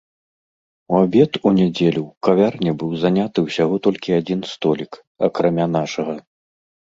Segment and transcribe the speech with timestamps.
[0.93, 4.91] У абед у нядзелю ў кавярні быў заняты ўсяго толькі адзін столік,
[5.29, 6.13] акрамя нашага.